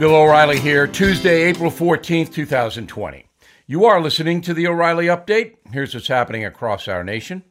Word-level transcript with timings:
Bill 0.00 0.16
O'Reilly 0.16 0.58
here, 0.58 0.86
Tuesday, 0.86 1.42
April 1.42 1.70
14th, 1.70 2.32
2020. 2.32 3.26
You 3.66 3.84
are 3.84 4.00
listening 4.00 4.40
to 4.40 4.54
the 4.54 4.66
O'Reilly 4.66 5.08
Update. 5.08 5.56
Here's 5.70 5.92
what's 5.92 6.08
happening 6.08 6.42
across 6.42 6.88
our 6.88 7.04
nation. 7.04 7.42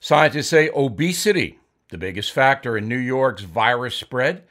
Scientists 0.00 0.48
say 0.48 0.70
obesity, 0.74 1.60
the 1.90 1.96
biggest 1.96 2.32
factor 2.32 2.76
in 2.76 2.88
New 2.88 2.98
York's 2.98 3.44
virus 3.44 3.94
spread. 3.94 4.42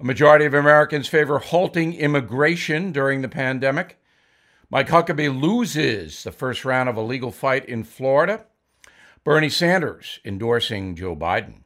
A 0.00 0.04
majority 0.04 0.44
of 0.44 0.54
Americans 0.54 1.06
favor 1.06 1.38
halting 1.38 1.94
immigration 1.94 2.90
during 2.90 3.22
the 3.22 3.28
pandemic. 3.28 4.02
Mike 4.68 4.88
Huckabee 4.88 5.40
loses 5.40 6.24
the 6.24 6.32
first 6.32 6.64
round 6.64 6.88
of 6.88 6.96
a 6.96 7.00
legal 7.00 7.30
fight 7.30 7.64
in 7.64 7.84
Florida. 7.84 8.46
Bernie 9.22 9.50
Sanders 9.50 10.18
endorsing 10.24 10.96
Joe 10.96 11.14
Biden. 11.14 11.62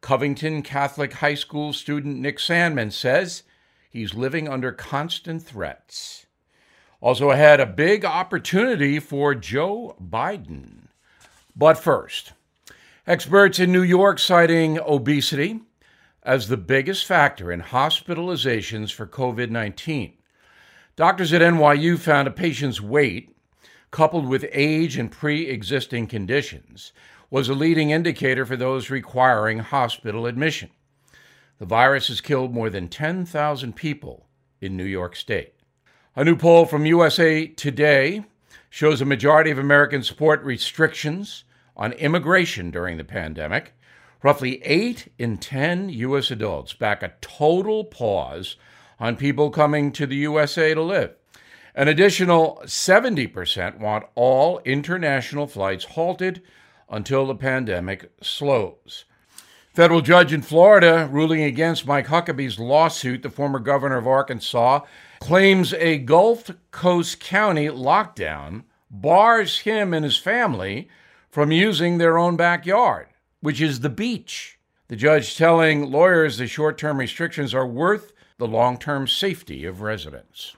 Covington 0.00 0.62
Catholic 0.62 1.14
High 1.14 1.34
School 1.34 1.72
student 1.72 2.20
Nick 2.20 2.38
Sandmann 2.38 2.92
says 2.92 3.42
he's 3.94 4.12
living 4.12 4.48
under 4.48 4.72
constant 4.72 5.40
threats. 5.40 6.26
Also 7.00 7.30
ahead, 7.30 7.60
a 7.60 7.66
big 7.66 8.04
opportunity 8.04 8.98
for 8.98 9.36
Joe 9.36 9.96
Biden. 10.02 10.88
But 11.54 11.78
first, 11.78 12.32
experts 13.06 13.60
in 13.60 13.70
New 13.70 13.82
York 13.82 14.18
citing 14.18 14.80
obesity 14.80 15.60
as 16.24 16.48
the 16.48 16.56
biggest 16.56 17.06
factor 17.06 17.52
in 17.52 17.62
hospitalizations 17.62 18.92
for 18.92 19.06
COVID 19.06 19.50
19. 19.50 20.14
Doctors 20.96 21.32
at 21.32 21.40
NYU 21.40 21.96
found 21.96 22.26
a 22.26 22.32
patient's 22.32 22.80
weight, 22.80 23.36
coupled 23.92 24.26
with 24.26 24.44
age 24.50 24.96
and 24.96 25.12
pre 25.12 25.46
existing 25.46 26.08
conditions, 26.08 26.92
was 27.30 27.48
a 27.48 27.54
leading 27.54 27.90
indicator 27.90 28.44
for 28.44 28.56
those 28.56 28.90
requiring 28.90 29.60
hospital 29.60 30.26
admission. 30.26 30.70
The 31.58 31.66
virus 31.66 32.08
has 32.08 32.20
killed 32.20 32.52
more 32.52 32.68
than 32.68 32.88
10,000 32.88 33.76
people 33.76 34.26
in 34.60 34.76
New 34.76 34.84
York 34.84 35.14
State. 35.14 35.54
A 36.16 36.24
new 36.24 36.36
poll 36.36 36.66
from 36.66 36.86
USA 36.86 37.46
Today 37.46 38.24
shows 38.70 39.00
a 39.00 39.04
majority 39.04 39.50
of 39.50 39.58
Americans 39.58 40.08
support 40.08 40.42
restrictions 40.42 41.44
on 41.76 41.92
immigration 41.92 42.70
during 42.70 42.96
the 42.96 43.04
pandemic. 43.04 43.74
Roughly 44.22 44.62
8 44.64 45.12
in 45.18 45.36
10 45.36 45.90
U.S. 45.90 46.30
adults 46.30 46.72
back 46.72 47.02
a 47.02 47.12
total 47.20 47.84
pause 47.84 48.56
on 48.98 49.16
people 49.16 49.50
coming 49.50 49.92
to 49.92 50.06
the 50.06 50.16
USA 50.16 50.74
to 50.74 50.82
live. 50.82 51.14
An 51.76 51.88
additional 51.88 52.62
70% 52.64 53.78
want 53.78 54.06
all 54.14 54.60
international 54.64 55.46
flights 55.46 55.84
halted 55.84 56.42
until 56.88 57.26
the 57.26 57.34
pandemic 57.34 58.12
slows. 58.22 59.04
Federal 59.74 60.02
judge 60.02 60.32
in 60.32 60.40
Florida 60.40 61.08
ruling 61.10 61.42
against 61.42 61.84
Mike 61.84 62.06
Huckabee's 62.06 62.60
lawsuit, 62.60 63.24
the 63.24 63.28
former 63.28 63.58
governor 63.58 63.96
of 63.96 64.06
Arkansas, 64.06 64.82
claims 65.18 65.74
a 65.74 65.98
Gulf 65.98 66.48
Coast 66.70 67.18
County 67.18 67.66
lockdown 67.66 68.62
bars 68.88 69.58
him 69.60 69.92
and 69.92 70.04
his 70.04 70.16
family 70.16 70.88
from 71.28 71.50
using 71.50 71.98
their 71.98 72.16
own 72.16 72.36
backyard, 72.36 73.08
which 73.40 73.60
is 73.60 73.80
the 73.80 73.90
beach. 73.90 74.60
The 74.86 74.94
judge 74.94 75.36
telling 75.36 75.90
lawyers 75.90 76.38
the 76.38 76.46
short 76.46 76.78
term 76.78 76.98
restrictions 76.98 77.52
are 77.52 77.66
worth 77.66 78.12
the 78.38 78.46
long 78.46 78.78
term 78.78 79.08
safety 79.08 79.64
of 79.64 79.80
residents. 79.80 80.54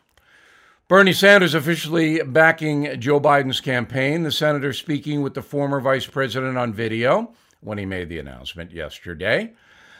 Bernie 0.89 1.15
Sanders 1.15 1.55
officially 1.55 2.23
backing 2.23 3.01
Joe 3.01 3.19
Biden's 3.19 3.63
campaign, 3.63 4.25
the 4.25 4.31
senator 4.31 4.75
speaking 4.75 5.23
with 5.23 5.33
the 5.33 5.43
former 5.43 5.81
vice 5.81 6.07
president 6.07 6.59
on 6.59 6.75
video 6.75 7.33
when 7.61 7.79
he 7.79 7.87
made 7.87 8.09
the 8.09 8.19
announcement 8.19 8.73
yesterday. 8.73 9.53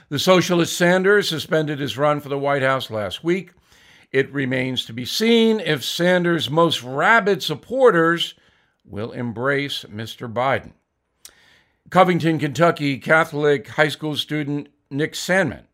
The 0.09 0.19
socialist 0.19 0.77
Sanders 0.77 1.29
suspended 1.29 1.81
his 1.81 1.99
run 1.99 2.21
for 2.21 2.29
the 2.29 2.39
White 2.39 2.63
House 2.63 2.91
last 2.91 3.25
week. 3.25 3.53
It 4.13 4.33
remains 4.33 4.85
to 4.85 4.93
be 4.93 5.05
seen 5.05 5.59
if 5.61 5.85
Sanders' 5.85 6.49
most 6.49 6.83
rabid 6.83 7.43
supporters 7.43 8.35
will 8.85 9.13
embrace 9.13 9.85
Mr. 9.85 10.33
Biden. 10.33 10.73
Covington, 11.91 12.39
Kentucky 12.39 12.99
Catholic 12.99 13.69
high 13.69 13.89
school 13.89 14.17
student 14.17 14.69
Nick 14.91 15.15
Sandmann 15.15 15.65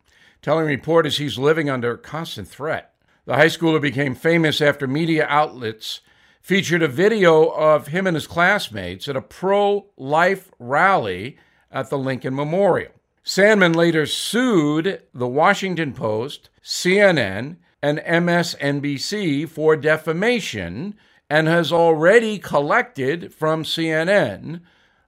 telling 0.43 0.67
reporters 0.67 1.17
he's 1.17 1.39
living 1.39 1.71
under 1.71 1.97
constant 1.97 2.49
threat. 2.49 2.93
The 3.25 3.37
high 3.37 3.47
schooler 3.47 3.81
became 3.81 4.15
famous 4.15 4.61
after 4.61 4.87
media 4.87 5.27
outlets 5.29 6.01
featured 6.43 6.83
a 6.83 6.89
video 6.89 7.47
of 7.51 7.87
him 7.87 8.07
and 8.07 8.17
his 8.17 8.27
classmates 8.27 9.07
at 9.07 9.17
a 9.17 9.23
pro 9.23 9.87
life 9.97 10.51
rally 10.59 11.39
at 11.73 11.91
the 11.91 11.99
Lincoln 11.99 12.35
Memorial. 12.35 12.93
Sandmann 13.25 13.75
later 13.75 14.05
sued 14.05 15.03
the 15.15 15.29
Washington 15.29 15.93
Post, 15.93 16.51
CNN, 16.63 17.57
and 17.81 17.99
MSNBC 17.99 19.49
for 19.49 19.77
defamation 19.77 20.95
and 21.31 21.49
has 21.49 21.73
already 21.73 22.39
collected 22.39 23.33
from 23.33 23.65
CNN, 23.65 24.61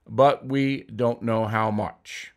but 0.07 0.45
we 0.45 0.83
don't 0.83 1.21
know 1.21 1.45
how 1.45 1.69
much. 1.69 2.33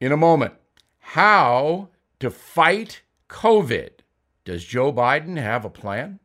In 0.00 0.12
a 0.12 0.16
moment, 0.16 0.54
how 1.00 1.88
to 2.20 2.30
fight 2.30 3.02
COVID. 3.28 3.90
Does 4.44 4.64
Joe 4.64 4.92
Biden 4.92 5.36
have 5.36 5.64
a 5.64 5.70
plan? 5.70 6.20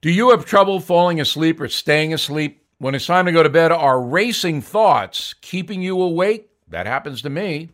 Do 0.00 0.10
you 0.10 0.30
have 0.30 0.44
trouble 0.44 0.80
falling 0.80 1.20
asleep 1.20 1.60
or 1.60 1.68
staying 1.68 2.12
asleep? 2.12 2.63
When 2.78 2.94
it's 2.94 3.06
time 3.06 3.26
to 3.26 3.32
go 3.32 3.42
to 3.42 3.48
bed, 3.48 3.70
are 3.70 4.02
racing 4.02 4.60
thoughts 4.60 5.34
keeping 5.40 5.80
you 5.80 6.00
awake? 6.00 6.50
That 6.68 6.86
happens 6.86 7.22
to 7.22 7.30
me. 7.30 7.70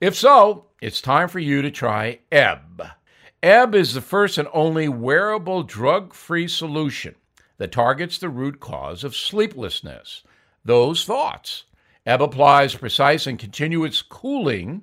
If 0.00 0.14
so, 0.14 0.66
it's 0.82 1.00
time 1.00 1.28
for 1.28 1.38
you 1.38 1.62
to 1.62 1.70
try 1.70 2.20
Ebb. 2.30 2.82
Ebb 3.42 3.74
is 3.74 3.94
the 3.94 4.00
first 4.02 4.36
and 4.36 4.48
only 4.52 4.88
wearable 4.88 5.62
drug 5.62 6.12
free 6.12 6.46
solution 6.46 7.14
that 7.56 7.72
targets 7.72 8.18
the 8.18 8.28
root 8.28 8.60
cause 8.60 9.02
of 9.02 9.16
sleeplessness 9.16 10.22
those 10.64 11.04
thoughts. 11.04 11.64
Ebb 12.06 12.22
applies 12.22 12.74
precise 12.74 13.26
and 13.26 13.38
continuous 13.38 14.02
cooling 14.02 14.82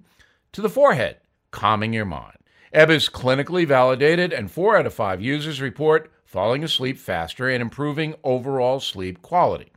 to 0.54 0.62
the 0.62 0.70
forehead, 0.70 1.18
calming 1.52 1.94
your 1.94 2.06
mind. 2.06 2.38
Ebb 2.74 2.90
is 2.90 3.10
clinically 3.10 3.66
validated, 3.68 4.32
and 4.32 4.50
four 4.50 4.78
out 4.78 4.86
of 4.86 4.94
five 4.94 5.22
users 5.22 5.62
report 5.62 6.12
falling 6.32 6.64
asleep 6.64 6.98
faster 6.98 7.50
and 7.50 7.62
improving 7.62 8.16
overall 8.24 8.80
sleep 8.80 9.22
quality. 9.22 9.74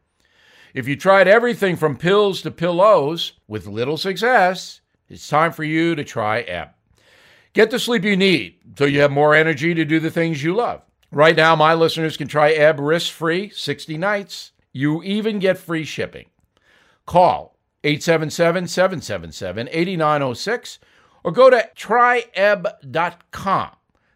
If 0.73 0.87
you 0.87 0.95
tried 0.95 1.27
everything 1.27 1.75
from 1.75 1.97
pills 1.97 2.43
to 2.43 2.53
pillows 2.53 3.33
with 3.49 3.67
little 3.67 3.97
success, 3.97 4.81
it's 5.09 5.29
time 5.29 5.51
for 5.51 5.65
you 5.65 5.97
to 5.97 6.05
try 6.05 6.43
Ebb. 6.43 6.69
Get 7.55 7.73
the 7.73 7.81
sleep 7.81 8.05
you 8.05 8.17
need 8.17 8.59
so 8.79 8.85
you 8.85 9.01
have 9.01 9.11
more 9.11 9.35
energy 9.35 9.75
to 9.75 9.85
do 9.85 9.99
the 9.99 10.13
things 10.13 10.45
you 10.45 10.55
love. 10.55 10.83
Right 11.11 11.35
now, 11.35 11.57
my 11.57 11.75
listeners 11.75 12.17
can 12.17 12.29
try 12.29 12.53
Ebb 12.53 12.79
risk 12.79 13.13
free 13.13 13.51
60 13.51 13.99
nights. 13.99 14.53
You 14.73 15.03
even 15.03 15.41
get 15.41 15.59
free 15.59 15.85
shipping. 15.85 16.27
Call 17.05 17.57
877 17.83 18.69
777 18.69 19.69
8906 19.73 20.79
or 21.25 21.33
go 21.33 21.51
to 21.51 21.69
tryebb.com. 21.77 23.71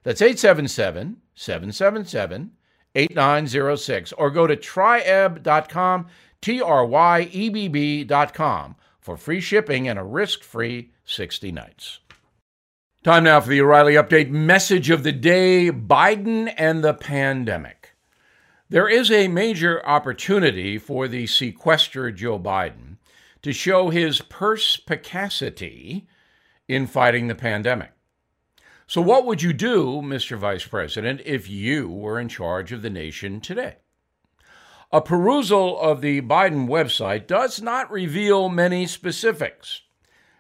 That's 0.05 0.23
877 0.23 1.17
777 1.39 2.51
8906. 2.95 4.13
Or 4.13 4.31
go 4.31 4.47
to 4.47 4.57
tryebb.com, 4.57 6.07
T 6.41 6.61
R 6.61 6.85
Y 6.85 7.29
E 7.33 7.49
B 7.49 7.69
B.com 7.69 8.77
for 9.01 9.17
free 9.17 9.41
shipping 9.41 9.89
and 9.89 9.99
a 9.99 10.05
risk 10.05 10.43
free 10.43 10.93
60 11.05 11.53
nights. 11.53 12.01
Time 13.05 13.25
now 13.25 13.41
for 13.41 13.49
the 13.49 13.61
O'Reilly 13.61 13.95
Update 13.95 14.31
message 14.31 14.91
of 14.91 15.05
the 15.05 15.13
day 15.13 15.71
Biden 15.71 16.53
and 16.57 16.83
the 16.83 16.95
pandemic. 16.95 17.95
There 18.69 18.89
is 18.89 19.11
a 19.11 19.29
major 19.29 19.85
opportunity 19.87 20.77
for 20.77 21.09
the 21.09 21.27
sequestered 21.27 22.17
Joe 22.17 22.39
Biden 22.39 22.97
to 23.43 23.53
show 23.53 23.91
his 23.91 24.21
perspicacity 24.21 26.07
in 26.67 26.87
fighting 26.87 27.29
the 27.29 27.35
pandemic. 27.35 27.93
So, 28.89 29.03
what 29.03 29.27
would 29.27 29.43
you 29.43 29.53
do, 29.53 30.01
Mr. 30.03 30.39
Vice 30.39 30.67
President, 30.67 31.21
if 31.27 31.47
you 31.47 31.91
were 31.91 32.19
in 32.19 32.31
charge 32.31 32.73
of 32.73 32.81
the 32.81 32.89
nation 32.89 33.39
today? 33.39 33.77
A 34.91 35.03
perusal 35.03 35.79
of 35.79 36.01
the 36.01 36.23
Biden 36.23 36.69
website 36.69 37.27
does 37.27 37.61
not 37.61 37.91
reveal 37.91 38.49
many 38.49 38.87
specifics. 38.87 39.83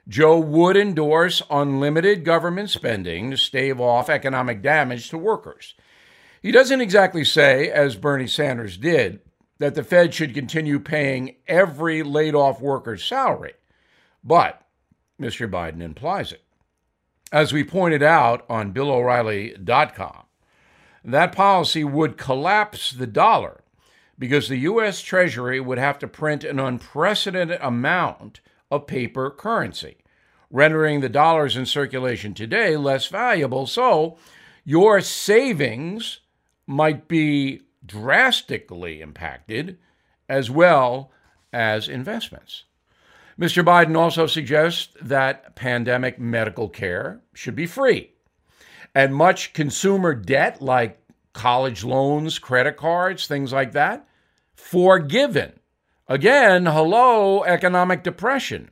Joe 0.08 0.38
would 0.38 0.78
endorse 0.78 1.42
unlimited 1.50 2.24
government 2.24 2.70
spending 2.70 3.30
to 3.30 3.36
stave 3.36 3.82
off 3.82 4.08
economic 4.08 4.62
damage 4.62 5.10
to 5.10 5.18
workers. 5.18 5.74
He 6.40 6.50
doesn't 6.50 6.80
exactly 6.80 7.24
say, 7.24 7.70
as 7.70 7.96
Bernie 7.96 8.26
Sanders 8.26 8.78
did, 8.78 9.20
that 9.58 9.74
the 9.74 9.84
Fed 9.84 10.14
should 10.14 10.32
continue 10.32 10.80
paying 10.80 11.36
every 11.46 12.02
laid 12.02 12.34
off 12.34 12.62
worker's 12.62 13.04
salary. 13.04 13.52
But 14.24 14.62
Mr. 15.20 15.50
Biden 15.50 15.82
implies 15.82 16.32
it. 16.32 16.42
As 17.30 17.52
we 17.52 17.62
pointed 17.62 18.02
out 18.02 18.46
on 18.48 18.72
BillO'Reilly.com, 18.72 20.24
that 21.04 21.32
policy 21.32 21.84
would 21.84 22.16
collapse 22.16 22.90
the 22.90 23.06
dollar 23.06 23.62
because 24.18 24.48
the 24.48 24.56
U.S. 24.60 25.02
Treasury 25.02 25.60
would 25.60 25.78
have 25.78 25.98
to 25.98 26.08
print 26.08 26.42
an 26.42 26.58
unprecedented 26.58 27.60
amount 27.60 28.40
of 28.70 28.86
paper 28.86 29.30
currency, 29.30 29.98
rendering 30.50 31.00
the 31.00 31.08
dollars 31.08 31.56
in 31.56 31.66
circulation 31.66 32.32
today 32.32 32.76
less 32.76 33.06
valuable. 33.06 33.66
So, 33.66 34.16
your 34.64 35.00
savings 35.00 36.20
might 36.66 37.08
be 37.08 37.62
drastically 37.84 39.00
impacted 39.00 39.78
as 40.28 40.50
well 40.50 41.10
as 41.52 41.88
investments. 41.88 42.64
Mr. 43.38 43.64
Biden 43.64 43.96
also 43.96 44.26
suggests 44.26 44.94
that 45.00 45.54
pandemic 45.54 46.18
medical 46.18 46.68
care 46.68 47.20
should 47.34 47.54
be 47.54 47.66
free 47.66 48.10
and 48.94 49.14
much 49.14 49.52
consumer 49.52 50.14
debt, 50.14 50.60
like 50.60 50.98
college 51.32 51.84
loans, 51.84 52.38
credit 52.38 52.76
cards, 52.76 53.26
things 53.26 53.52
like 53.52 53.72
that, 53.72 54.08
forgiven. 54.54 55.52
Again, 56.08 56.66
hello, 56.66 57.44
economic 57.44 58.02
depression. 58.02 58.70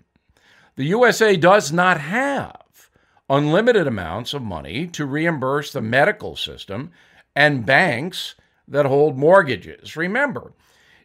The 0.75 0.87
USA 0.87 1.37
does 1.37 1.71
not 1.71 2.01
have 2.01 2.91
unlimited 3.31 3.87
amounts 3.87 4.35
of 4.35 4.43
money 4.43 4.87
to 4.89 5.07
reimburse 5.07 5.73
the 5.73 5.81
medical 5.81 6.35
system 6.35 6.91
and 7.35 7.67
banks 7.67 8.35
that 8.67 8.87
hold 8.87 9.17
mortgages. 9.17 9.97
Remember, 9.97 10.53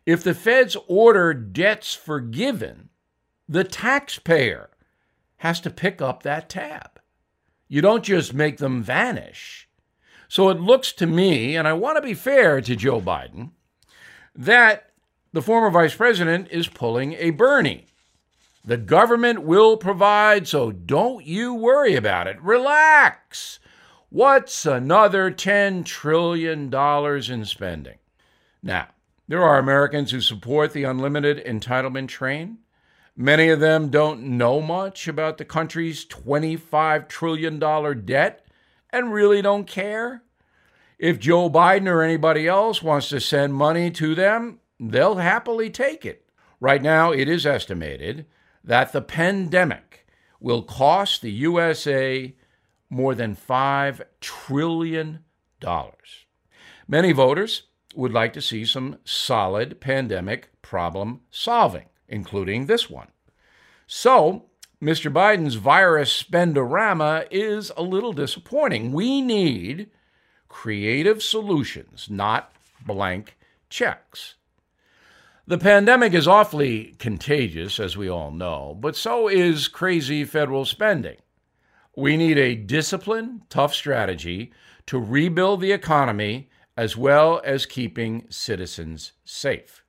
if 0.05 0.23
the 0.23 0.33
feds 0.33 0.75
order 0.87 1.33
debts 1.33 1.93
forgiven, 1.93 2.89
the 3.51 3.65
taxpayer 3.65 4.69
has 5.37 5.59
to 5.59 5.69
pick 5.69 6.01
up 6.01 6.23
that 6.23 6.47
tab. 6.47 7.01
You 7.67 7.81
don't 7.81 8.01
just 8.03 8.33
make 8.33 8.59
them 8.59 8.81
vanish. 8.81 9.67
So 10.29 10.47
it 10.47 10.61
looks 10.61 10.93
to 10.93 11.05
me, 11.05 11.57
and 11.57 11.67
I 11.67 11.73
want 11.73 11.97
to 11.97 12.01
be 12.01 12.13
fair 12.13 12.61
to 12.61 12.75
Joe 12.77 13.01
Biden, 13.01 13.51
that 14.33 14.91
the 15.33 15.41
former 15.41 15.69
vice 15.69 15.93
president 15.93 16.47
is 16.49 16.69
pulling 16.69 17.13
a 17.15 17.31
Bernie. 17.31 17.87
The 18.63 18.77
government 18.77 19.41
will 19.41 19.75
provide, 19.75 20.47
so 20.47 20.71
don't 20.71 21.25
you 21.25 21.53
worry 21.53 21.97
about 21.97 22.27
it. 22.27 22.41
Relax. 22.41 23.59
What's 24.07 24.65
another 24.65 25.29
$10 25.29 25.83
trillion 25.83 26.73
in 26.73 27.45
spending? 27.45 27.97
Now, 28.63 28.87
there 29.27 29.43
are 29.43 29.59
Americans 29.59 30.11
who 30.11 30.21
support 30.21 30.71
the 30.71 30.85
unlimited 30.85 31.43
entitlement 31.45 32.07
train. 32.07 32.59
Many 33.15 33.49
of 33.49 33.59
them 33.59 33.89
don't 33.89 34.23
know 34.23 34.61
much 34.61 35.07
about 35.07 35.37
the 35.37 35.45
country's 35.45 36.05
$25 36.05 37.07
trillion 37.09 37.59
debt 38.05 38.45
and 38.89 39.13
really 39.13 39.41
don't 39.41 39.67
care. 39.67 40.23
If 40.97 41.19
Joe 41.19 41.49
Biden 41.49 41.87
or 41.87 42.01
anybody 42.01 42.47
else 42.47 42.81
wants 42.81 43.09
to 43.09 43.19
send 43.19 43.53
money 43.53 43.91
to 43.91 44.15
them, 44.15 44.59
they'll 44.79 45.15
happily 45.15 45.69
take 45.69 46.05
it. 46.05 46.29
Right 46.59 46.81
now, 46.81 47.11
it 47.11 47.27
is 47.27 47.45
estimated 47.45 48.27
that 48.63 48.91
the 48.91 49.01
pandemic 49.01 50.05
will 50.39 50.61
cost 50.61 51.21
the 51.21 51.31
USA 51.31 52.35
more 52.89 53.15
than 53.15 53.35
$5 53.35 54.01
trillion. 54.19 55.19
Many 56.87 57.11
voters 57.11 57.63
would 57.95 58.13
like 58.13 58.33
to 58.33 58.41
see 58.41 58.65
some 58.65 58.97
solid 59.03 59.79
pandemic 59.79 60.49
problem 60.61 61.21
solving, 61.29 61.85
including 62.11 62.67
this 62.67 62.89
one. 62.89 63.07
So, 63.87 64.45
Mr. 64.81 65.11
Biden's 65.11 65.55
virus 65.55 66.23
spendorama 66.23 67.27
is 67.31 67.71
a 67.75 67.81
little 67.81 68.13
disappointing. 68.13 68.91
We 68.91 69.21
need 69.21 69.89
creative 70.47 71.23
solutions, 71.23 72.07
not 72.09 72.51
blank 72.85 73.37
checks. 73.69 74.35
The 75.47 75.57
pandemic 75.57 76.13
is 76.13 76.27
awfully 76.27 76.95
contagious, 76.99 77.79
as 77.79 77.97
we 77.97 78.09
all 78.09 78.31
know, 78.31 78.77
but 78.79 78.95
so 78.95 79.27
is 79.27 79.67
crazy 79.67 80.23
federal 80.23 80.65
spending. 80.65 81.17
We 81.95 82.15
need 82.15 82.37
a 82.37 82.55
disciplined, 82.55 83.41
tough 83.49 83.73
strategy 83.73 84.53
to 84.87 84.99
rebuild 84.99 85.61
the 85.61 85.71
economy 85.71 86.49
as 86.77 86.95
well 86.95 87.41
as 87.43 87.65
keeping 87.65 88.25
citizens 88.29 89.11
safe. 89.25 89.83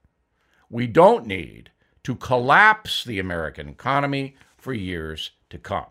We 0.69 0.87
don't 0.87 1.27
need 1.27 1.71
to 2.05 2.15
collapse 2.17 3.05
the 3.05 3.19
American 3.19 3.69
economy 3.69 4.37
for 4.57 4.73
years 4.73 5.33
to 5.51 5.59
come. 5.59 5.87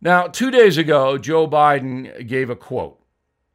Now, 0.00 0.26
two 0.26 0.50
days 0.50 0.76
ago, 0.76 1.16
Joe 1.18 1.48
Biden 1.48 2.26
gave 2.26 2.50
a 2.50 2.56
quote. 2.56 3.00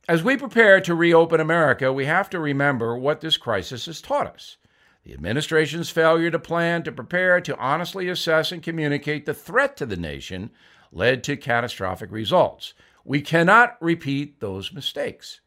As 0.07 0.23
we 0.23 0.35
prepare 0.37 0.81
to 0.81 0.95
reopen 0.95 1.39
America, 1.39 1.93
we 1.93 2.05
have 2.05 2.29
to 2.31 2.39
remember 2.39 2.97
what 2.97 3.21
this 3.21 3.37
crisis 3.37 3.85
has 3.85 4.01
taught 4.01 4.25
us. 4.25 4.57
The 5.03 5.13
administration's 5.13 5.91
failure 5.91 6.31
to 6.31 6.39
plan, 6.39 6.83
to 6.83 6.91
prepare, 6.91 7.39
to 7.41 7.57
honestly 7.57 8.09
assess 8.09 8.51
and 8.51 8.63
communicate 8.63 9.25
the 9.25 9.33
threat 9.33 9.77
to 9.77 9.85
the 9.85 9.95
nation 9.95 10.49
led 10.91 11.23
to 11.25 11.37
catastrophic 11.37 12.11
results. 12.11 12.73
We 13.05 13.21
cannot 13.21 13.77
repeat 13.81 14.39
those 14.39 14.73
mistakes. 14.73 15.41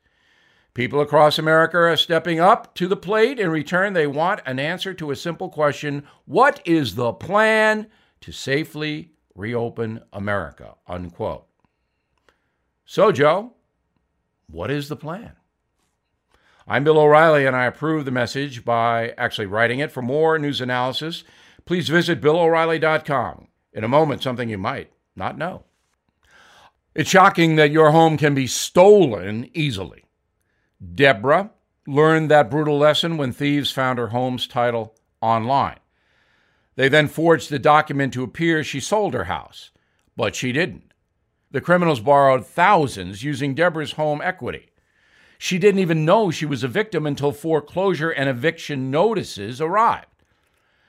People 0.74 1.02
across 1.02 1.38
America 1.38 1.76
are 1.76 1.96
stepping 1.96 2.40
up 2.40 2.74
to 2.76 2.88
the 2.88 2.96
plate. 2.96 3.38
In 3.38 3.50
return, 3.50 3.92
they 3.92 4.06
want 4.06 4.40
an 4.46 4.58
answer 4.58 4.94
to 4.94 5.10
a 5.10 5.16
simple 5.16 5.50
question 5.50 6.04
What 6.24 6.62
is 6.64 6.94
the 6.94 7.12
plan 7.12 7.88
to 8.22 8.32
safely 8.32 9.12
reopen 9.34 10.00
America? 10.12 10.76
Unquote. 10.86 11.46
So, 12.86 13.12
Joe, 13.12 13.52
what 14.46 14.70
is 14.70 14.88
the 14.88 14.96
plan? 14.96 15.32
I'm 16.66 16.84
Bill 16.84 16.98
O'Reilly, 16.98 17.44
and 17.44 17.54
I 17.54 17.66
approve 17.66 18.04
the 18.04 18.10
message 18.10 18.64
by 18.64 19.12
actually 19.18 19.46
writing 19.46 19.80
it. 19.80 19.92
For 19.92 20.00
more 20.00 20.38
news 20.38 20.60
analysis, 20.60 21.22
please 21.66 21.88
visit 21.88 22.20
BillO'Reilly.com. 22.20 23.48
In 23.74 23.84
a 23.84 23.88
moment, 23.88 24.22
something 24.22 24.48
you 24.48 24.58
might 24.58 24.90
not 25.16 25.36
know. 25.36 25.64
It's 26.94 27.10
shocking 27.10 27.56
that 27.56 27.70
your 27.70 27.90
home 27.90 28.16
can 28.16 28.34
be 28.34 28.46
stolen 28.46 29.50
easily. 29.52 30.04
Deborah 30.94 31.50
learned 31.86 32.30
that 32.30 32.50
brutal 32.50 32.78
lesson 32.78 33.16
when 33.16 33.32
thieves 33.32 33.70
found 33.70 33.98
her 33.98 34.08
home's 34.08 34.46
title 34.46 34.94
online. 35.20 35.78
They 36.74 36.88
then 36.88 37.08
forged 37.08 37.50
the 37.50 37.58
document 37.58 38.12
to 38.14 38.24
appear 38.24 38.64
she 38.64 38.80
sold 38.80 39.14
her 39.14 39.24
house, 39.24 39.70
but 40.16 40.34
she 40.34 40.52
didn't. 40.52 40.92
The 41.50 41.60
criminals 41.60 42.00
borrowed 42.00 42.46
thousands 42.46 43.22
using 43.22 43.54
Deborah's 43.54 43.92
home 43.92 44.20
equity. 44.22 44.70
She 45.38 45.58
didn't 45.58 45.80
even 45.80 46.04
know 46.04 46.30
she 46.30 46.46
was 46.46 46.64
a 46.64 46.68
victim 46.68 47.06
until 47.06 47.32
foreclosure 47.32 48.10
and 48.10 48.28
eviction 48.28 48.90
notices 48.90 49.60
arrived. 49.60 50.06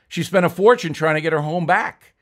She 0.07 0.23
spent 0.23 0.45
a 0.45 0.49
fortune 0.49 0.93
trying 0.93 1.15
to 1.15 1.21
get 1.21 1.33
her 1.33 1.41
home 1.41 1.65
back. 1.65 2.13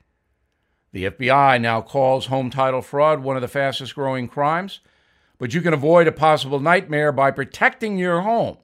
The 0.91 1.05
FBI 1.05 1.61
now 1.61 1.81
calls 1.81 2.25
home 2.25 2.49
title 2.49 2.81
fraud 2.81 3.21
one 3.21 3.35
of 3.35 3.41
the 3.41 3.47
fastest 3.47 3.95
growing 3.95 4.27
crimes, 4.27 4.79
but 5.41 5.55
you 5.55 5.61
can 5.61 5.73
avoid 5.73 6.07
a 6.07 6.11
possible 6.11 6.59
nightmare 6.59 7.11
by 7.11 7.31
protecting 7.31 7.97
your 7.97 8.21
home 8.21 8.57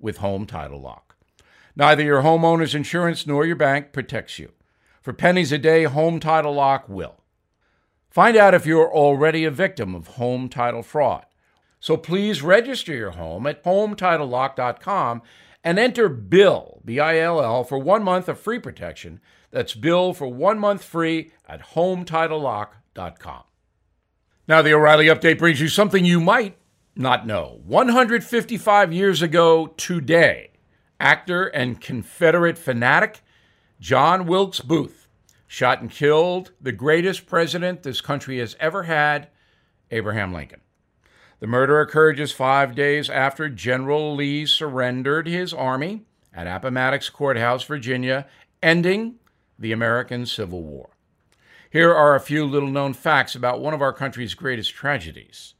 with 0.00 0.16
Home 0.16 0.46
Title 0.46 0.80
Lock. 0.80 1.14
Neither 1.76 2.02
your 2.02 2.22
homeowner's 2.22 2.74
insurance 2.74 3.26
nor 3.26 3.44
your 3.44 3.56
bank 3.56 3.92
protects 3.92 4.38
you. 4.38 4.52
For 5.02 5.12
pennies 5.12 5.52
a 5.52 5.58
day, 5.58 5.84
Home 5.84 6.18
Title 6.18 6.54
Lock 6.54 6.88
will. 6.88 7.16
Find 8.08 8.38
out 8.38 8.54
if 8.54 8.64
you're 8.64 8.90
already 8.90 9.44
a 9.44 9.50
victim 9.50 9.94
of 9.94 10.06
home 10.16 10.48
title 10.48 10.82
fraud. 10.82 11.26
So 11.78 11.98
please 11.98 12.40
register 12.40 12.94
your 12.94 13.10
home 13.10 13.46
at 13.46 13.62
HometitleLock.com 13.62 15.20
and 15.62 15.78
enter 15.78 16.08
BILL, 16.08 16.80
B 16.86 16.98
I 16.98 17.18
L 17.18 17.38
L, 17.42 17.64
for 17.64 17.78
one 17.78 18.02
month 18.02 18.30
of 18.30 18.40
free 18.40 18.58
protection. 18.58 19.20
That's 19.50 19.74
BILL 19.74 20.14
for 20.14 20.28
one 20.28 20.58
month 20.58 20.82
free 20.82 21.32
at 21.46 21.74
HometitleLock.com. 21.74 23.42
Now, 24.48 24.62
the 24.62 24.72
O'Reilly 24.72 25.08
update 25.08 25.38
brings 25.38 25.60
you 25.60 25.68
something 25.68 26.06
you 26.06 26.22
might 26.22 26.56
not 26.96 27.26
know. 27.26 27.60
155 27.66 28.94
years 28.94 29.20
ago 29.20 29.74
today, 29.76 30.52
actor 30.98 31.48
and 31.48 31.78
Confederate 31.78 32.56
fanatic 32.56 33.20
John 33.78 34.26
Wilkes 34.26 34.60
Booth 34.60 35.06
shot 35.46 35.82
and 35.82 35.90
killed 35.90 36.52
the 36.62 36.72
greatest 36.72 37.26
president 37.26 37.82
this 37.82 38.00
country 38.00 38.38
has 38.38 38.56
ever 38.58 38.84
had, 38.84 39.28
Abraham 39.90 40.32
Lincoln. 40.32 40.62
The 41.40 41.46
murder 41.46 41.82
occurred 41.82 42.16
just 42.16 42.34
five 42.34 42.74
days 42.74 43.10
after 43.10 43.50
General 43.50 44.14
Lee 44.14 44.46
surrendered 44.46 45.28
his 45.28 45.52
army 45.52 46.06
at 46.32 46.46
Appomattox 46.46 47.10
Courthouse, 47.10 47.64
Virginia, 47.64 48.26
ending 48.62 49.16
the 49.58 49.72
American 49.72 50.24
Civil 50.24 50.62
War. 50.62 50.88
Here 51.70 51.94
are 51.94 52.14
a 52.14 52.20
few 52.20 52.46
little 52.46 52.70
known 52.70 52.94
facts 52.94 53.34
about 53.34 53.60
one 53.60 53.74
of 53.74 53.82
our 53.82 53.92
country's 53.92 54.34
greatest 54.34 54.72
tragedies. 54.72 55.54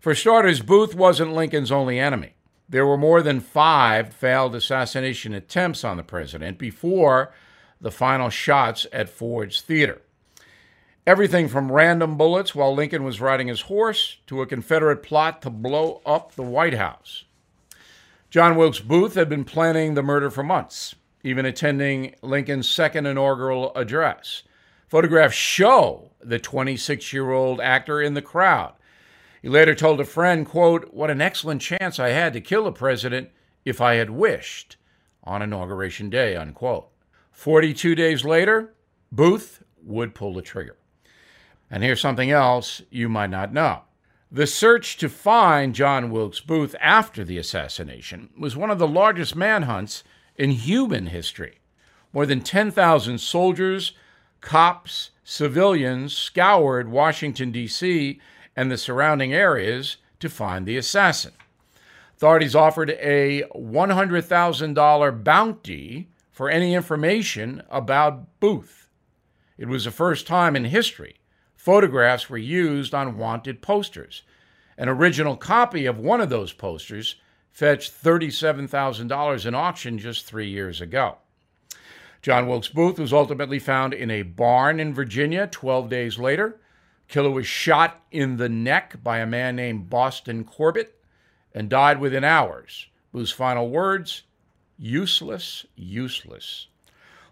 For 0.00 0.14
starters, 0.14 0.60
Booth 0.60 0.94
wasn't 0.94 1.32
Lincoln's 1.32 1.70
only 1.70 1.98
enemy. 1.98 2.34
There 2.68 2.86
were 2.86 2.96
more 2.96 3.22
than 3.22 3.40
five 3.40 4.12
failed 4.12 4.54
assassination 4.54 5.32
attempts 5.32 5.84
on 5.84 5.96
the 5.96 6.02
president 6.02 6.58
before 6.58 7.32
the 7.80 7.92
final 7.92 8.30
shots 8.30 8.86
at 8.92 9.08
Ford's 9.08 9.60
Theater. 9.60 10.02
Everything 11.06 11.48
from 11.48 11.70
random 11.70 12.16
bullets 12.16 12.54
while 12.54 12.74
Lincoln 12.74 13.04
was 13.04 13.20
riding 13.20 13.48
his 13.48 13.62
horse 13.62 14.18
to 14.26 14.42
a 14.42 14.46
Confederate 14.46 15.02
plot 15.02 15.40
to 15.42 15.50
blow 15.50 16.00
up 16.04 16.34
the 16.34 16.42
White 16.42 16.74
House. 16.74 17.24
John 18.30 18.56
Wilkes 18.56 18.80
Booth 18.80 19.14
had 19.14 19.28
been 19.28 19.44
planning 19.44 19.94
the 19.94 20.02
murder 20.02 20.30
for 20.30 20.42
months, 20.42 20.96
even 21.22 21.46
attending 21.46 22.14
Lincoln's 22.22 22.68
second 22.68 23.06
inaugural 23.06 23.70
address. 23.76 24.42
Photographs 24.94 25.34
show 25.34 26.12
the 26.20 26.38
26 26.38 27.12
year 27.12 27.32
old 27.32 27.60
actor 27.60 28.00
in 28.00 28.14
the 28.14 28.22
crowd. 28.22 28.74
He 29.42 29.48
later 29.48 29.74
told 29.74 29.98
a 29.98 30.04
friend, 30.04 30.46
quote, 30.46 30.94
What 30.94 31.10
an 31.10 31.20
excellent 31.20 31.62
chance 31.62 31.98
I 31.98 32.10
had 32.10 32.32
to 32.34 32.40
kill 32.40 32.68
a 32.68 32.70
president 32.70 33.30
if 33.64 33.80
I 33.80 33.94
had 33.94 34.10
wished 34.10 34.76
on 35.24 35.42
Inauguration 35.42 36.10
Day, 36.10 36.36
unquote. 36.36 36.90
42 37.32 37.96
days 37.96 38.24
later, 38.24 38.72
Booth 39.10 39.64
would 39.82 40.14
pull 40.14 40.32
the 40.32 40.42
trigger. 40.42 40.76
And 41.68 41.82
here's 41.82 42.00
something 42.00 42.30
else 42.30 42.80
you 42.88 43.08
might 43.08 43.30
not 43.30 43.52
know. 43.52 43.80
The 44.30 44.46
search 44.46 44.96
to 44.98 45.08
find 45.08 45.74
John 45.74 46.12
Wilkes 46.12 46.38
Booth 46.38 46.76
after 46.80 47.24
the 47.24 47.38
assassination 47.38 48.30
was 48.38 48.56
one 48.56 48.70
of 48.70 48.78
the 48.78 48.86
largest 48.86 49.34
manhunts 49.34 50.04
in 50.36 50.52
human 50.52 51.06
history. 51.06 51.58
More 52.12 52.26
than 52.26 52.42
10,000 52.42 53.18
soldiers, 53.18 53.94
cops, 54.44 55.10
civilians 55.24 56.14
scoured 56.14 56.88
Washington, 56.88 57.50
D.C. 57.50 58.20
and 58.54 58.70
the 58.70 58.78
surrounding 58.78 59.32
areas 59.32 59.96
to 60.20 60.28
find 60.28 60.66
the 60.66 60.76
assassin. 60.76 61.32
Authorities 62.16 62.54
offered 62.54 62.90
a 62.90 63.42
$100,000 63.54 65.24
bounty 65.24 66.08
for 66.30 66.50
any 66.50 66.74
information 66.74 67.62
about 67.70 68.38
Booth. 68.38 68.88
It 69.56 69.66
was 69.66 69.84
the 69.84 69.90
first 69.90 70.26
time 70.26 70.54
in 70.54 70.66
history 70.66 71.16
photographs 71.56 72.28
were 72.28 72.36
used 72.36 72.94
on 72.94 73.16
wanted 73.16 73.62
posters. 73.62 74.22
An 74.76 74.86
original 74.86 75.34
copy 75.34 75.86
of 75.86 75.98
one 75.98 76.20
of 76.20 76.28
those 76.28 76.52
posters 76.52 77.16
fetched 77.52 77.90
$37,000 78.04 79.46
in 79.46 79.54
auction 79.54 79.98
just 79.98 80.26
three 80.26 80.48
years 80.48 80.82
ago. 80.82 81.16
John 82.24 82.46
Wilkes 82.46 82.68
Booth 82.68 82.98
was 82.98 83.12
ultimately 83.12 83.58
found 83.58 83.92
in 83.92 84.10
a 84.10 84.22
barn 84.22 84.80
in 84.80 84.94
Virginia 84.94 85.46
12 85.46 85.90
days 85.90 86.18
later. 86.18 86.58
Killer 87.06 87.30
was 87.30 87.46
shot 87.46 88.02
in 88.10 88.38
the 88.38 88.48
neck 88.48 88.96
by 89.02 89.18
a 89.18 89.26
man 89.26 89.56
named 89.56 89.90
Boston 89.90 90.42
Corbett 90.42 90.98
and 91.52 91.68
died 91.68 92.00
within 92.00 92.24
hours. 92.24 92.86
Booth's 93.12 93.30
final 93.30 93.68
words 93.68 94.22
useless, 94.78 95.66
useless. 95.76 96.68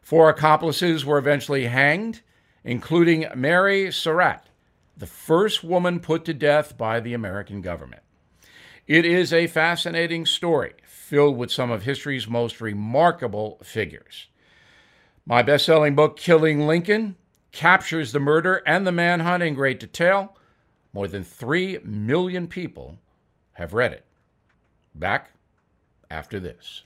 Four 0.03 0.29
accomplices 0.29 1.07
were 1.07 1.17
eventually 1.17 1.69
hanged, 1.69 2.21
including 2.63 3.25
Mary 3.35 3.91
Surratt, 3.91 4.51
the 4.95 5.07
first 5.07 5.65
woman 5.65 6.01
put 6.01 6.27
to 6.27 6.35
death 6.35 6.77
by 6.77 7.01
the 7.01 7.15
American 7.15 7.63
government. 7.63 8.03
It 8.87 9.07
is 9.07 9.33
a 9.33 9.47
fascinating 9.47 10.27
story 10.27 10.75
filled 10.85 11.39
with 11.39 11.51
some 11.51 11.71
of 11.71 11.85
history's 11.85 12.29
most 12.29 12.61
remarkable 12.61 13.59
figures. 13.63 14.27
My 15.25 15.43
best 15.43 15.65
selling 15.65 15.95
book, 15.95 16.17
Killing 16.17 16.67
Lincoln, 16.67 17.17
captures 17.53 18.13
the 18.13 18.21
murder 18.21 18.63
and 18.67 18.87
the 18.87 18.93
manhunt 18.93 19.43
in 19.43 19.55
great 19.55 19.79
detail. 19.79 20.37
More 20.93 21.07
than 21.07 21.23
3 21.23 21.79
million 21.85 22.49
people 22.49 22.99
have 23.53 23.73
read 23.73 23.93
it. 23.93 24.05
Back 24.95 25.31
after 26.11 26.41
this. 26.41 26.83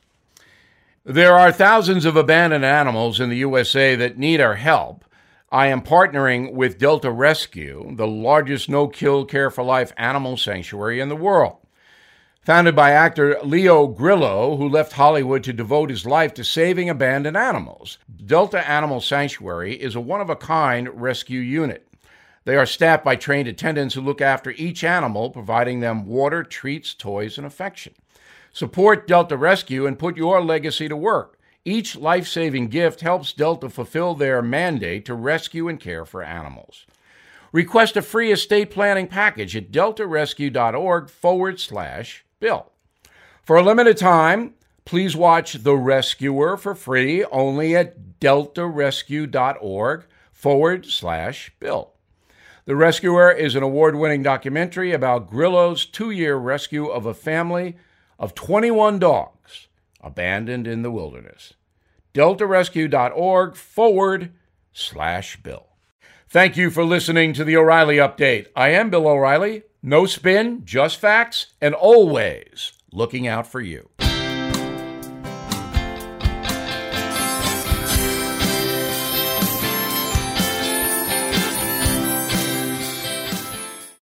There 1.05 1.35
are 1.35 1.53
thousands 1.53 2.05
of 2.05 2.17
abandoned 2.17 2.65
animals 2.65 3.21
in 3.21 3.31
the 3.31 3.37
USA 3.37 3.95
that 3.95 4.19
need 4.19 4.41
our 4.41 4.57
help. 4.57 5.05
I 5.51 5.69
am 5.69 5.83
partnering 5.83 6.53
with 6.53 6.79
Delta 6.79 7.11
Rescue, 7.11 7.95
the 7.95 8.07
largest 8.07 8.69
no 8.69 8.89
kill 8.89 9.25
care 9.25 9.51
for 9.51 9.63
life 9.63 9.93
animal 9.97 10.37
sanctuary 10.37 11.01
in 11.01 11.09
the 11.09 11.17
world. 11.17 11.59
Founded 12.47 12.77
by 12.77 12.93
actor 12.93 13.41
Leo 13.43 13.89
Grillo, 13.89 14.57
who 14.57 14.69
left 14.69 14.93
Hollywood 14.93 15.43
to 15.43 15.53
devote 15.53 15.91
his 15.91 16.07
life 16.07 16.33
to 16.35 16.45
saving 16.45 16.89
abandoned 16.89 17.37
animals, 17.37 17.99
Delta 18.25 18.65
Animal 18.71 19.01
Sanctuary 19.01 19.75
is 19.75 19.97
a 19.97 20.01
one 20.01 20.21
of 20.21 20.31
a 20.31 20.37
kind 20.37 20.89
rescue 21.03 21.41
unit. 21.41 21.89
They 22.45 22.55
are 22.55 22.65
staffed 22.65 23.05
by 23.05 23.17
trained 23.17 23.49
attendants 23.49 23.97
who 23.97 24.01
look 24.01 24.21
after 24.21 24.53
each 24.53 24.85
animal, 24.85 25.31
providing 25.31 25.81
them 25.81 26.07
water, 26.07 26.45
treats, 26.45 26.95
toys, 26.95 27.37
and 27.37 27.45
affection. 27.45 27.95
Support 28.53 29.09
Delta 29.09 29.37
Rescue 29.37 29.85
and 29.85 29.99
put 29.99 30.17
your 30.17 30.41
legacy 30.41 30.89
to 30.89 30.97
work. 30.97 31.41
Each 31.65 31.97
life 31.97 32.29
saving 32.29 32.69
gift 32.69 33.01
helps 33.01 33.33
Delta 33.33 33.69
fulfill 33.69 34.15
their 34.15 34.41
mandate 34.41 35.05
to 35.07 35.15
rescue 35.15 35.67
and 35.67 35.81
care 35.81 36.05
for 36.05 36.23
animals. 36.23 36.87
Request 37.51 37.97
a 37.97 38.03
free 38.03 38.31
estate 38.31 38.71
planning 38.71 39.09
package 39.09 39.57
at 39.57 39.73
deltarescue.org 39.73 41.11
forward 41.11 41.59
slash 41.59 42.23
bill. 42.41 42.73
For 43.43 43.57
a 43.57 43.63
limited 43.63 43.97
time, 43.97 44.55
please 44.85 45.17
watch 45.17 45.55
The 45.55 45.77
Rescuer 45.77 46.57
for 46.57 46.75
free 46.75 47.25
only 47.27 47.77
at 47.77 48.19
deltarescue.org 48.21 50.07
forward 50.33 50.87
slash 50.87 51.53
bill. 51.61 51.93
The 52.65 52.77
Rescuer 52.77 53.31
is 53.31 53.55
an 53.55 53.63
award 53.63 53.95
winning 53.95 54.23
documentary 54.23 54.93
about 54.93 55.31
Grillo's 55.31 55.87
two 55.87 56.11
year 56.11 56.37
rescue 56.37 56.87
of 56.87 57.07
a 57.07 57.15
family 57.15 57.77
of 58.19 58.35
21 58.35 58.99
dogs 58.99 59.69
abandoned 60.01 60.67
in 60.67 60.83
the 60.83 60.91
wilderness. 60.91 61.55
deltarescue.org 62.13 63.55
forward 63.55 64.33
slash 64.73 65.37
bill. 65.43 65.67
Thank 66.29 66.57
you 66.57 66.71
for 66.71 66.85
listening 66.85 67.33
to 67.35 67.45
the 67.45 67.57
O'Reilly 67.57 67.99
Update. 67.99 68.49
I 68.57 68.71
am 68.71 68.91
Bill 68.91 69.07
O'Reilly. 69.07 69.63
No 69.89 70.05
spin, 70.05 70.63
just 70.65 70.99
facts, 70.99 71.55
and 71.61 71.73
always 71.73 72.73
looking 72.91 73.29
out 73.29 73.47
for 73.47 73.61
you. 73.61 73.89